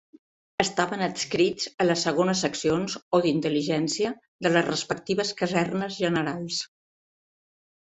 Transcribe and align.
Estaven 0.61 1.01
adscrits 1.07 1.67
a 1.85 1.85
les 1.87 2.05
Segones 2.07 2.41
Seccions, 2.45 2.95
o 3.17 3.21
d'Intel·ligència, 3.27 4.15
de 4.47 4.53
les 4.57 4.67
respectives 4.71 5.35
Casernes 5.45 6.01
Generals. 6.07 6.61